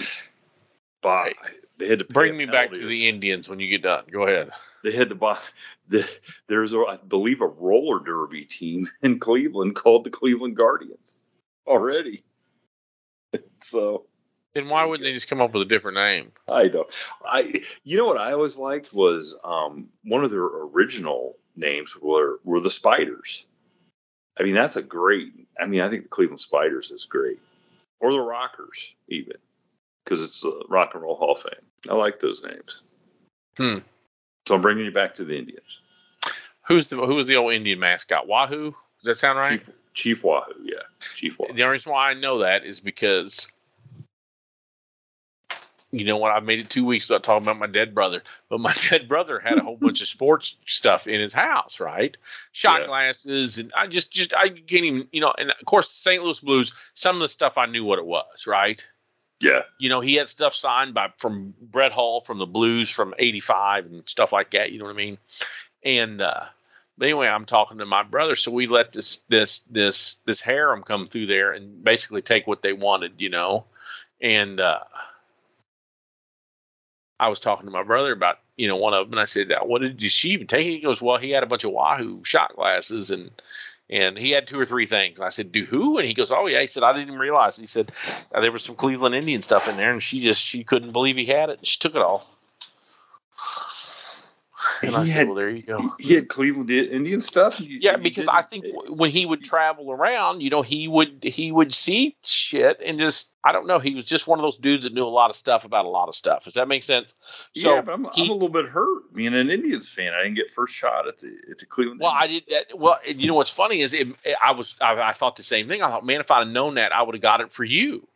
[1.00, 1.32] buy.
[1.78, 4.04] They had to pay Bring me back to the Indians when you get done.
[4.10, 4.50] Go ahead.
[4.84, 5.38] they had to buy
[5.88, 6.08] the
[6.46, 11.16] there's a, I believe a roller derby team in Cleveland called the Cleveland Guardians
[11.66, 12.22] already.
[13.60, 14.04] So
[14.54, 16.32] Then why wouldn't they just come up with a different name?
[16.48, 16.86] I know.
[17.24, 17.52] I
[17.84, 22.60] you know what I always liked was um, one of their original names were were
[22.60, 23.46] the Spiders.
[24.38, 25.32] I mean that's a great.
[25.60, 27.38] I mean I think the Cleveland Spiders is great,
[28.00, 29.36] or the Rockers even,
[30.04, 31.64] because it's the Rock and Roll Hall of Fame.
[31.88, 32.82] I like those names.
[33.56, 33.78] Hmm.
[34.46, 35.80] So I'm bringing you back to the Indians.
[36.66, 38.28] Who's the who was the old Indian mascot?
[38.28, 38.74] Wahoo?
[39.02, 39.58] Does that sound right?
[39.58, 40.82] Chief Chief Wahoo, yeah,
[41.14, 41.54] Chief Wahoo.
[41.54, 43.50] The only reason why I know that is because
[45.92, 46.32] you know what?
[46.32, 49.38] I made it two weeks without talking about my dead brother, but my dead brother
[49.38, 52.16] had a whole bunch of sports stuff in his house, right?
[52.52, 52.86] Shot Yeah.
[52.86, 55.34] glasses, and I just, just I can't even, you know.
[55.38, 56.22] And of course, the St.
[56.22, 56.72] Louis Blues.
[56.94, 58.84] Some of the stuff I knew what it was, right?
[59.40, 63.12] Yeah, You know, he had stuff signed by from Brett Hull from the Blues from
[63.18, 64.70] '85 and stuff like that.
[64.72, 65.18] You know what I mean?
[65.84, 66.44] And uh,
[66.96, 70.82] but anyway, I'm talking to my brother, so we let this this this this harem
[70.82, 73.64] come through there and basically take what they wanted, you know.
[74.20, 74.80] And uh,
[77.22, 79.52] I was talking to my brother about you know one of them, and I said,
[79.52, 82.24] "Uh, "What did, she even take?" He goes, "Well, he had a bunch of Wahoo
[82.24, 83.30] shot glasses and."
[83.90, 85.18] And he had two or three things.
[85.18, 87.18] And I said, "Do who?" And he goes, "Oh yeah." He said, "I didn't even
[87.18, 87.92] realize." He said,
[88.40, 91.26] "There was some Cleveland Indian stuff in there, and she just she couldn't believe he
[91.26, 91.58] had it.
[91.58, 92.26] And she took it all."
[94.82, 97.60] And I He said, had- "Well, there you go." he had Cleveland Indian stuff.
[97.60, 101.52] You- Yeah, because I think when he would travel around, you know, he would he
[101.52, 103.78] would see shit and just I don't know.
[103.78, 105.88] He was just one of those dudes that knew a lot of stuff about a
[105.88, 106.44] lot of stuff.
[106.44, 107.14] Does that make sense?
[107.56, 109.12] So yeah, but I'm, he- I'm a little bit hurt.
[109.14, 112.00] Being an Indians fan, I didn't get first shot at the at the Cleveland.
[112.00, 112.44] Well, I did.
[112.74, 114.08] Well, you know what's funny is it,
[114.42, 115.82] I was I, I thought the same thing.
[115.82, 118.06] I thought, man, if I'd have known that, I would have got it for you.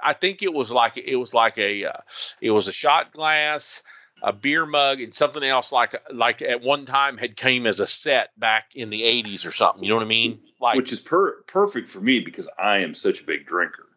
[0.00, 2.00] I think it was like it was like a uh,
[2.40, 3.82] it was a shot glass,
[4.22, 7.86] a beer mug, and something else like like at one time had came as a
[7.86, 9.82] set back in the '80s or something.
[9.82, 10.40] You know what I mean?
[10.60, 13.88] Like which is per- perfect for me because I am such a big drinker.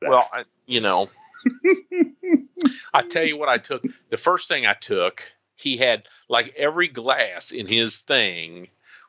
[0.00, 1.08] well, I, you know,
[2.94, 3.82] I tell you what I took.
[4.10, 5.22] The first thing I took,
[5.56, 8.68] he had like every glass in his thing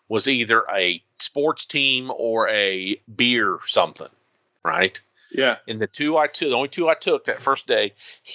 [0.10, 4.10] was either a sports team or a beer something,
[4.64, 5.02] right?
[5.34, 5.58] Yeah.
[5.68, 7.94] And the two I took, the only two I took that first day,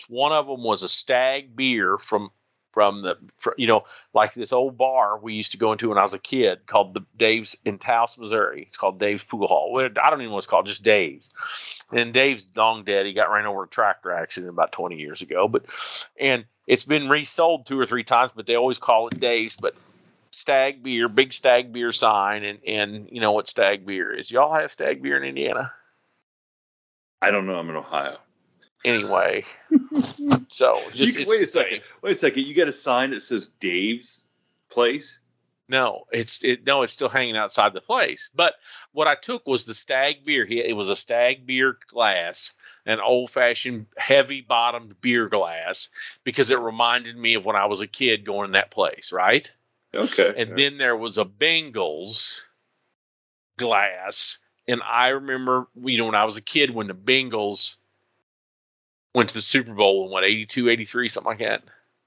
[0.09, 2.31] one of them was a stag beer from
[2.73, 3.83] from the fr you know
[4.13, 6.95] like this old bar we used to go into when I was a kid called
[6.95, 8.65] the Dave's in Taos, Missouri.
[8.69, 9.73] It's called Dave's Pool Hall.
[9.79, 11.31] I don't even know what it's called, just Dave's.
[11.91, 13.07] And Dave's long dead.
[13.07, 15.49] He got ran over a tractor accident about 20 years ago.
[15.49, 15.65] But
[16.21, 19.57] and it's been resold two or three times, but they always call it Dave's.
[19.57, 19.75] But
[20.31, 24.31] stag beer, big stag beer sign, and and you know what stag beer is.
[24.31, 25.73] Y'all have stag beer in Indiana?
[27.21, 27.55] I don't know.
[27.59, 28.19] I'm in Ohio.
[28.85, 29.45] Anyway,
[30.49, 31.81] so just You- it's wait a second.
[32.03, 32.45] Wait a second.
[32.47, 34.29] You got a sign that says Dave's
[34.71, 35.19] Place.
[35.71, 36.65] No, it's it.
[36.65, 38.31] No, it's still hanging outside the place.
[38.35, 38.55] But
[38.93, 40.47] what I took was the stag beer.
[40.47, 42.55] He, it was a stag beer glass,
[42.87, 45.91] an old fashioned heavy bottomed beer glass,
[46.25, 49.51] because it reminded me of when I was a kid going in that place, right?
[49.95, 50.33] Okay.
[50.39, 52.41] And then there was a Bengals
[53.59, 57.77] glass, and I remember, you know, when I was a kid when the Bengals
[59.15, 61.63] went to the Super Bowl in what 82, 83, something like that.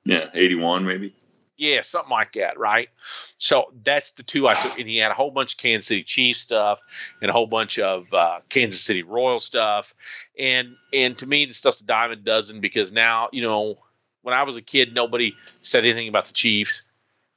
[0.06, 1.16] yeah, 81 maybe.
[1.58, 2.90] Yeah, something like that, right?
[3.38, 6.04] So that's the two I took, and he had a whole bunch of Kansas City
[6.04, 6.80] Chiefs stuff
[7.22, 9.94] and a whole bunch of uh, Kansas City Royal stuff,
[10.40, 13.78] and and to me, the stuff's a dime a dozen because now you know
[14.24, 16.82] when I was a kid, nobody said anything about the Chiefs,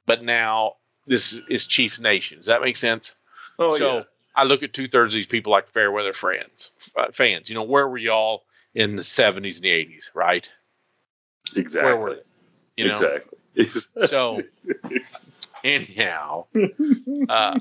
[0.07, 2.39] but now this is Chiefs Nation.
[2.39, 3.15] Does that make sense?
[3.59, 4.03] Oh so yeah.
[4.35, 7.49] I look at two thirds of these people like fair weather friends, uh, fans.
[7.49, 8.43] You know, where were y'all
[8.73, 10.49] in the '70s and the '80s, right?
[11.55, 11.91] Exactly.
[11.91, 12.21] Where were they?
[12.77, 13.37] You know, exactly.
[13.55, 14.07] Exactly.
[14.07, 14.41] so
[15.63, 16.45] anyhow,
[17.29, 17.59] uh,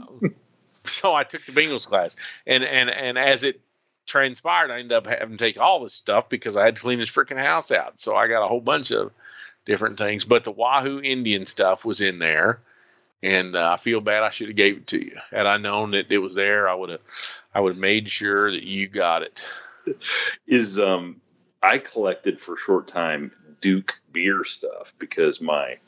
[0.84, 3.60] so I took the Bengals class, and and and as it
[4.06, 6.98] transpired, I ended up having to take all this stuff because I had to clean
[6.98, 8.00] this freaking house out.
[8.00, 9.12] So I got a whole bunch of
[9.64, 12.60] different things, but the Wahoo Indian stuff was in there,
[13.24, 15.16] and uh, I feel bad I should have gave it to you.
[15.30, 17.00] Had I known that it was there, I would have
[17.54, 19.42] I would have made sure that you got it.
[20.46, 21.20] is um
[21.62, 25.78] I collected for a short time Duke beer stuff because my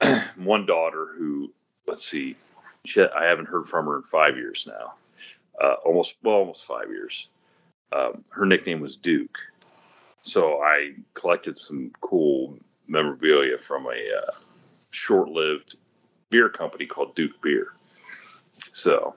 [0.36, 1.50] one daughter who
[1.86, 2.36] let's see
[2.84, 4.94] she, I haven't heard from her in five years now
[5.62, 7.28] uh, almost well almost five years
[7.92, 9.38] um, her nickname was Duke
[10.22, 14.32] so I collected some cool memorabilia from a uh,
[14.90, 15.76] short-lived
[16.30, 17.68] beer company called Duke Beer
[18.54, 19.14] so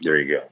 [0.00, 0.44] there you go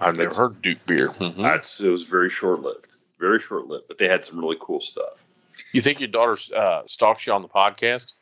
[0.00, 1.08] I've never It's- heard Duke beer.
[1.10, 1.38] Mhm.
[1.42, 2.86] That's it was very short lived,
[3.18, 5.24] very short lived, but they had some really cool stuff.
[5.72, 8.12] You think your daughter uh, stalks you on the podcast?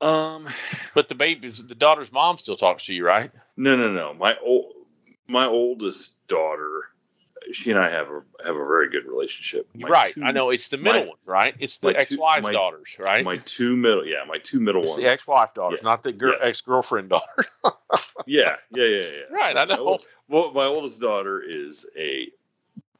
[0.00, 0.48] Um,
[0.94, 3.30] But the baby's the daughter's mom still talks to you, right?
[3.56, 4.12] no, no, no.
[4.14, 4.72] My old,
[5.28, 6.89] my oldest daughter,
[7.52, 9.68] she and I have a have a very good relationship.
[9.74, 10.14] My right.
[10.14, 11.54] two- I know it's the middle my- ones, right?
[11.58, 13.24] It's the my ex-wife's my- daughters, right?
[13.24, 15.02] My two middle, yeah, my two middle it's ones.
[15.02, 15.88] the ex-wife daughters, Yeah.
[15.90, 16.48] not the girl, Yes.
[16.48, 17.46] ex-girlfriend daughter.
[18.26, 19.18] yeah, yeah, yeah, yeah.
[19.30, 19.56] right.
[19.56, 19.86] I My know.
[19.86, 22.28] old- well, my oldest daughter is a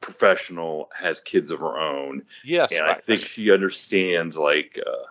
[0.01, 2.71] professional, has kids of her own, yes.
[2.71, 2.97] and right.
[2.97, 5.05] I think she understands like uh,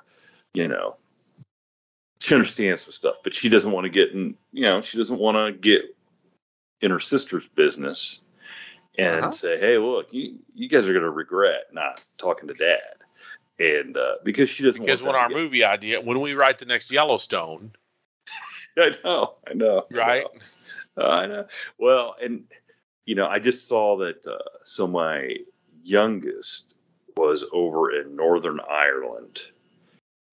[0.53, 0.97] you know
[2.21, 5.19] she understands some stuff, but she doesn't want to get in you know, she doesn't
[5.19, 5.83] want to get
[6.81, 8.21] in her sister's business
[9.01, 9.31] and Uh-huh.
[9.31, 12.81] say, Hey, look, you you guys are gonna regret not talking to dad.
[13.59, 16.59] And uh, because she doesn't because want when our to movie idea, when we write
[16.59, 17.73] the next Yellowstone,
[18.79, 19.87] I know, I know.
[19.93, 20.25] I right?
[20.97, 21.05] know.
[21.05, 21.47] Uh, I know.
[21.79, 22.45] Well, and
[23.07, 24.27] you know, I just saw that.
[24.27, 25.37] Uh, so my
[25.85, 26.77] youngest
[27.17, 29.43] was over in Northern Ireland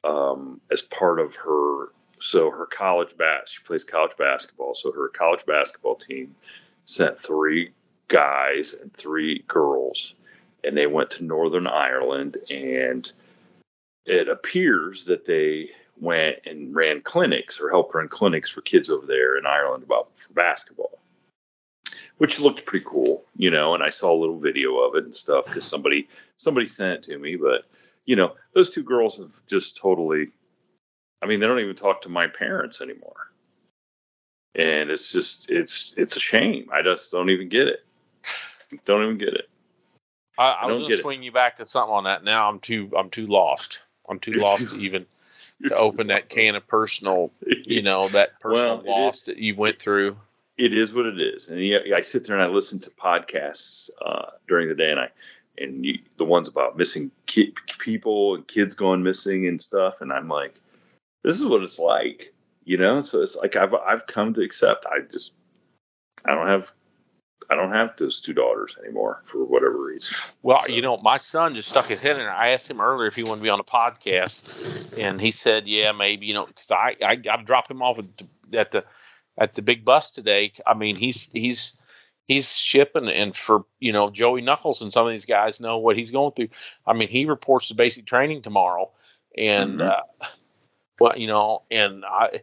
[0.04, 1.90] um, as part of her.
[2.20, 4.74] So her college bas she plays college basketball.
[4.74, 6.36] So her college basketball team
[6.86, 7.72] sent three
[8.08, 10.16] guys and three girls,
[10.64, 12.38] and they went to Northern Ireland.
[12.50, 13.12] And
[14.06, 19.06] it appears that they went and ran clinics or helped run clinics for kids over
[19.06, 21.00] there in Ireland about for basketball,
[22.18, 23.74] which looked pretty cool, you know.
[23.74, 27.04] And I saw a little video of it and stuff because somebody somebody sent it
[27.12, 27.36] to me.
[27.36, 27.66] But
[28.06, 30.30] you know, those two girls have just totally.
[31.22, 33.32] I mean, they don't even talk to my parents anymore,
[34.56, 36.70] and it's just it's it's a shame.
[36.72, 37.87] I just don't even get it.
[38.86, 39.50] Don't even get it.
[40.38, 41.02] I, I, I was going to it.
[41.02, 42.24] swing you back to something on that.
[42.24, 43.82] Now I'm too I'm too lost.
[44.10, 45.06] I'm too lost to even
[45.68, 47.32] to open that can of personal,
[47.64, 50.18] you know, that personal Well, loss that you went through.
[50.58, 51.50] it is what it is.
[51.50, 55.00] And yeah, I sit there and I listen to podcasts uh, during the day, and
[55.00, 55.10] I
[55.58, 60.14] and you, the ones about missing ki- people and kids going missing and stuff, and
[60.14, 60.60] I'm like,
[61.24, 62.34] this is what it's like,
[62.66, 63.02] you know.
[63.02, 64.86] So it's like I've I've come to accept.
[64.86, 65.34] I just
[66.26, 66.72] I don't have
[67.50, 70.16] I don't have those two daughters anymore for whatever reason.
[70.44, 70.72] Well, so.
[70.72, 72.26] you know, my son just stuck his head in.
[72.26, 74.42] I asked him earlier if he wanted to be on a podcast,
[74.98, 78.06] and he said, "Yeah, maybe." You know, because I I I dropped him off at
[78.18, 78.84] the, at the
[79.38, 80.52] at the big bus today.
[80.66, 81.74] I mean, he's he's
[82.28, 85.98] he's shipping, and for you know Joey Knuckles and some of these guys know what
[85.98, 86.50] he's going through.
[86.86, 88.92] I mean, he reports to basic training tomorrow,
[89.38, 89.90] and mm-hmm.
[89.90, 90.28] uh,
[91.00, 92.42] well, you know, and I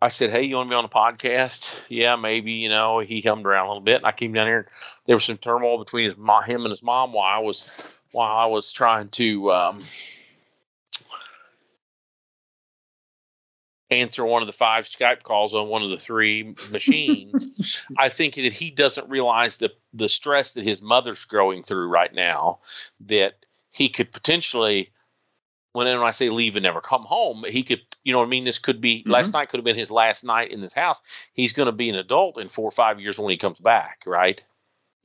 [0.00, 2.52] I said, "Hey, you want to be on the podcast?" Yeah, maybe.
[2.52, 4.58] You know, he hummed around a little bit, and I came down here.
[4.58, 4.66] And
[5.06, 7.64] there was some turmoil between his mom, him and his mom while I was
[8.12, 9.84] while I was trying to um,
[13.90, 17.80] answer one of the five Skype calls on one of the three machines.
[17.98, 22.12] I think that he doesn't realize the the stress that his mother's growing through right
[22.12, 22.58] now.
[23.00, 23.34] That
[23.70, 24.90] he could potentially
[25.76, 28.44] when I say leave and never come home, he could, you know what I mean?
[28.44, 29.10] This could be, mm-hmm.
[29.10, 31.02] last night could have been his last night in this house.
[31.34, 34.02] He's going to be an adult in four or five years when he comes back,
[34.06, 34.42] right?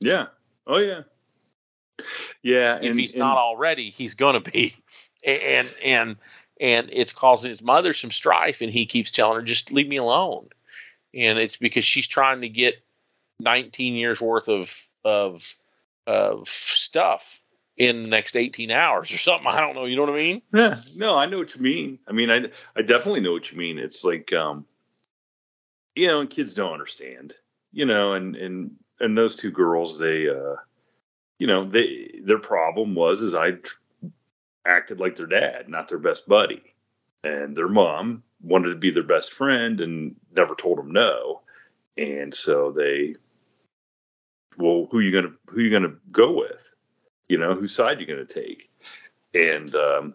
[0.00, 0.28] Yeah.
[0.66, 1.02] Oh, yeah.
[2.42, 2.76] Yeah.
[2.76, 4.74] If and, he's and, not already, he's going to be.
[5.24, 6.16] And, and,
[6.58, 9.98] and it's causing his mother some strife, and he keeps telling her, just leave me
[9.98, 10.48] alone.
[11.14, 12.82] And it's because she's trying to get
[13.40, 15.54] 19 years worth of, of,
[16.06, 17.41] of stuff
[17.82, 19.48] in the next 18 hours or something.
[19.48, 19.86] I don't know.
[19.86, 20.42] You know what I mean?
[20.54, 20.82] Yeah.
[20.94, 21.98] No, I know what you mean.
[22.06, 22.44] I mean, I,
[22.76, 23.78] I definitely know what you mean.
[23.78, 24.64] It's like, um,
[25.96, 27.34] you know, and kids don't understand,
[27.72, 30.54] you know, and, and, and those two girls, they, uh,
[31.40, 33.54] you know, they, their problem was, is I
[34.64, 36.62] acted like their dad, not their best buddy.
[37.24, 41.40] And their mom wanted to be their best friend and never told them no.
[41.96, 43.16] And so they,
[44.56, 46.68] well, who you gonna who you gonna go with?
[47.32, 48.68] You know, whose side you're going to take.
[49.32, 50.14] And, um,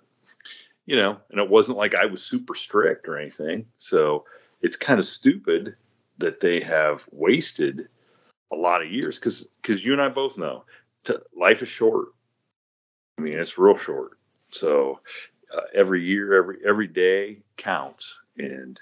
[0.85, 3.65] you know, and it wasn't like I was super strict or anything.
[3.79, 4.23] So
[4.61, 5.75] it's kind of stupid
[6.19, 7.87] that they have wasted
[8.53, 10.63] a lot of years because because you and I both know
[11.35, 12.09] life is short.
[13.17, 14.11] I mean, it's real short.
[14.51, 14.99] So
[15.51, 18.79] uh, every year, every every day counts, and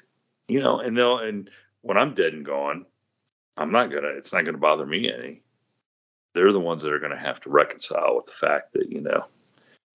[0.49, 1.49] you know, and they'll and
[1.83, 2.85] when I'm dead and gone,
[3.55, 4.09] I'm not gonna.
[4.09, 5.41] It's not gonna bother me any
[6.35, 9.01] they're the ones that are going to have to reconcile with the fact that you
[9.01, 9.25] know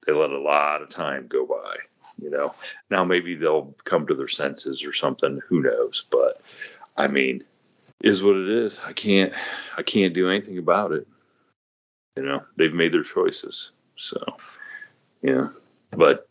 [0.06, 1.76] they let a lot of time go by
[2.20, 2.54] you know.
[2.90, 6.40] Now maybe they'll come to their senses or something who knows but
[6.96, 7.44] i mean
[8.02, 8.80] is what it is.
[8.86, 9.32] I can't
[9.76, 11.06] i can't do anything about it.
[12.16, 14.20] You know they've made their choices so
[15.22, 15.48] yeah
[15.92, 16.28] but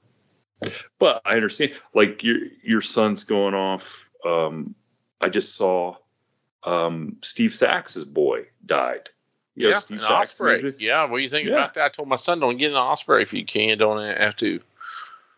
[0.98, 4.74] but i understand like your your son's going off um
[5.22, 5.96] i just saw
[6.64, 9.10] um steve Sax's boy died
[9.60, 10.76] yeah, Steve an Osprey.
[10.80, 11.54] Yeah, what do you think yeah.
[11.54, 11.86] about that?
[11.86, 13.78] I told my son, don't get an Osprey if you can.
[13.78, 14.60] Don't have to.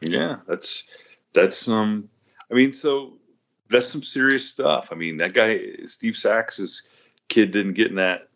[0.01, 0.89] Yeah, that's
[1.33, 2.07] that's um.
[2.51, 3.13] I mean, so
[3.69, 4.89] that's some serious stuff.
[4.91, 6.87] I mean, that guy Steve Sax's
[7.29, 8.27] kid didn't get in that.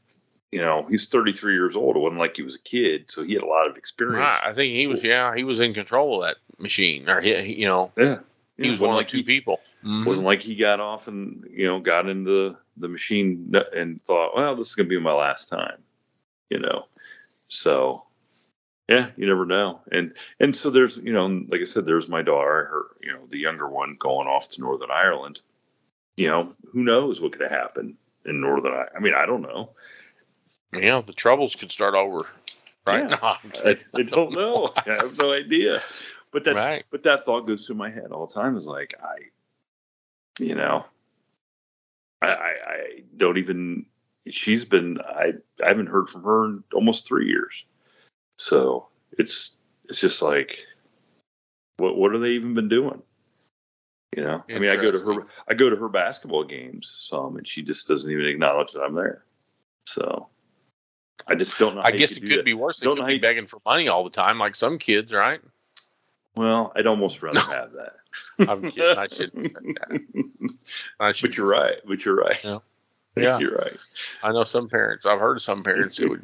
[0.52, 1.98] You know, he's 33 years old.
[1.98, 4.20] It wasn't like he was a kid, so he had a lot of experience.
[4.20, 4.52] Right.
[4.52, 5.04] I think he was.
[5.04, 8.20] Yeah, he was in control of that machine, or he, you know, yeah,
[8.58, 9.60] he was one of like the two he, people.
[9.84, 10.06] Mm-hmm.
[10.06, 14.55] Wasn't like he got off and you know got into the machine and thought, well,
[14.55, 15.78] this is going to be my last time,
[16.49, 16.86] you know.
[17.47, 18.03] So,
[18.89, 19.82] yeah, you never know.
[19.91, 23.26] And and so there's you know, like I said, there's my daughter, her you know,
[23.30, 25.41] the younger one going off to Northern Ireland.
[26.17, 27.95] You know, who knows what could have happened
[28.26, 28.91] in Northern Ireland?
[28.95, 29.71] I mean, I don't know.
[30.73, 32.26] Yeah, the troubles could start over
[32.86, 33.38] right yeah, now.
[33.65, 34.69] I, I, don't know.
[34.76, 35.82] I have no idea.
[36.32, 36.86] But that's right.
[36.91, 38.57] but that thought goes through my head all the time.
[38.57, 39.30] Is like I
[40.39, 40.86] you know,
[42.26, 43.86] I, I, don't even.
[44.28, 44.99] She's been.
[45.01, 47.63] I I haven't heard from her in almost three years.
[48.38, 49.57] So it's
[49.88, 50.59] it's just like,
[51.78, 53.01] what what have they even been doing?
[54.15, 57.38] You know, I mean, I go to her I go to her basketball games some,
[57.38, 59.26] and she just doesn't even acknowledge that I'm there.
[59.88, 60.30] So
[61.28, 61.82] I just don't know.
[61.84, 62.45] I guess it could that.
[62.45, 62.80] be worse.
[62.80, 65.41] Don't know be begging for money all the time, like some kids, right?
[66.36, 67.96] Well, I'd almost rather have that.
[68.50, 68.98] I'm kidding.
[68.98, 70.54] I shouldn't say that.
[71.00, 71.76] I should but you're right.
[71.86, 72.44] But you're right.
[72.44, 72.60] Yeah.
[73.16, 73.40] yeah.
[73.40, 73.78] You're right.
[74.24, 75.06] I know some parents.
[75.06, 76.24] I've heard of some parents that would,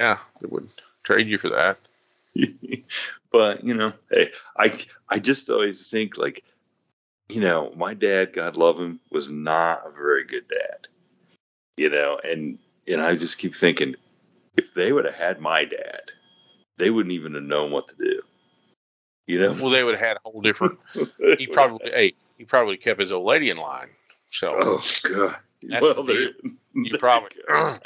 [0.00, 0.68] yeah, that would
[1.04, 1.78] trade you for that.
[3.32, 4.78] but you know, hey, I
[5.08, 6.44] I just always think like,
[7.28, 10.88] you know, my dad, God love him, was not a very good dad.
[11.76, 13.94] You know, and and I just keep thinking,
[14.56, 16.10] if they would have had my dad,
[16.76, 18.22] they wouldn't even have known what to do.
[19.26, 20.78] You know, well, they would have had a whole different.
[21.38, 23.88] He probably, hey, he probably kept his old lady in line.
[24.30, 25.36] So, oh god,
[25.80, 26.32] well, the.
[26.74, 27.30] You probably-.
[27.48, 27.78] I,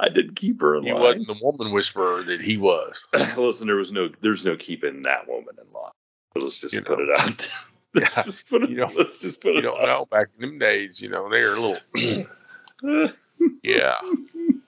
[0.00, 0.94] I did keep her in line.
[0.96, 3.04] He wasn't the woman whisperer that he was.
[3.36, 5.92] Listen, there was no, there's no keeping that woman in line.
[6.34, 7.04] Let's just You put know.
[7.04, 7.52] it out.
[7.94, 8.22] let's Yeah.
[8.24, 8.70] just put it.
[8.70, 9.86] You let's just put You it don't out.
[9.86, 10.06] know.
[10.10, 11.78] Back in them days, you know, they were a little.
[13.62, 13.94] yeah.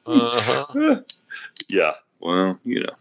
[0.07, 1.01] Uh huh.
[1.69, 1.93] yeah.
[2.21, 2.95] Well, you know.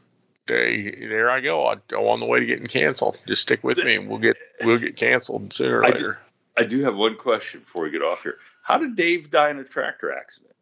[0.48, 1.68] There I go.
[1.68, 3.20] I go on the way to getting canceled.
[3.28, 6.20] Just stick with me, and we'll get we'll get canceled sooner or I later.
[6.58, 8.38] I do have one question before we get off here.
[8.64, 10.56] How did Dave die in a tractor accident?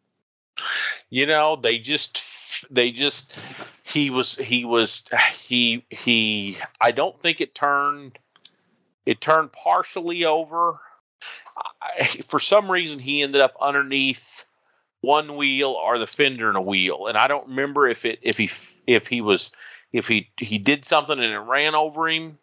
[1.10, 2.22] you know they just
[2.70, 3.34] they just
[3.82, 5.04] he was he was
[5.38, 8.18] he he i don't think it turned
[9.04, 10.78] it turned partially over
[11.80, 14.44] I, for some reason he ended up underneath
[15.00, 18.38] one wheel or the fender and a wheel and i don't remember if it if
[18.38, 18.50] he
[18.86, 19.50] if he was
[19.96, 22.38] if he he did something and it ran over him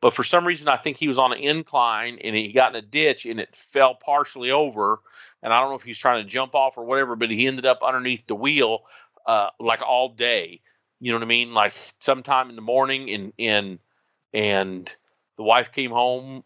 [0.00, 2.82] but for some reason i think he was on an incline and he got in
[2.82, 5.00] a ditch and it fell partially over
[5.44, 7.66] and I don't know if he's trying to jump off or whatever, but he ended
[7.66, 8.80] up underneath the wheel
[9.26, 10.62] uh, like all day.
[11.00, 11.52] You know what I mean?
[11.52, 13.78] Like sometime in the morning, and and
[14.32, 14.96] and
[15.36, 16.42] the wife came home.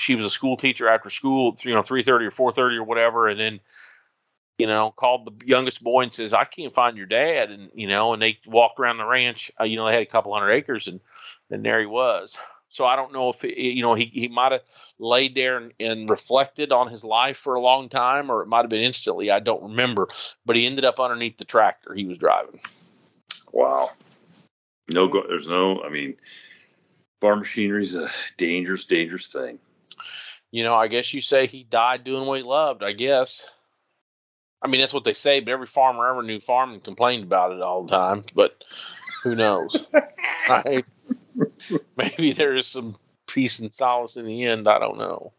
[0.00, 2.82] She was a school teacher after school, you know, three thirty or four thirty or
[2.82, 3.60] whatever, and then
[4.58, 7.86] you know called the youngest boy and says, "I can't find your dad," and you
[7.86, 9.50] know, and they walked around the ranch.
[9.60, 11.00] Uh, you know, they had a couple hundred acres, and
[11.50, 12.38] and there he was.
[12.68, 14.62] So I don't know if it, you know he he might have
[14.98, 18.62] laid there and, and reflected on his life for a long time, or it might
[18.62, 19.30] have been instantly.
[19.30, 20.08] I don't remember,
[20.46, 22.60] but he ended up underneath the tractor he was driving.
[23.52, 23.90] Wow.
[24.90, 25.82] No, go, there's no.
[25.82, 26.16] I mean,
[27.20, 29.58] farm machinery is a dangerous, dangerous thing.
[30.50, 32.82] You know, I guess you say he died doing what he loved.
[32.82, 33.44] I guess.
[34.62, 37.60] I mean, that's what they say, but every farmer ever knew farming complained about it
[37.60, 38.24] all the time.
[38.34, 38.62] But
[39.22, 39.88] who knows?
[40.48, 40.88] right?
[41.96, 42.96] Maybe there is some
[43.26, 44.68] peace and solace in the end.
[44.68, 45.32] I don't know.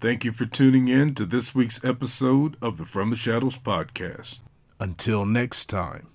[0.00, 4.40] Thank you for tuning in to this week's episode of the From the Shadows podcast.
[4.80, 6.08] Until next time,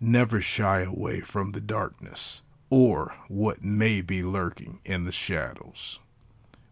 [0.00, 6.00] never shy away from the darkness or what may be lurking in the shadows.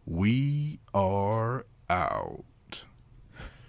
[0.06, 2.44] We are out.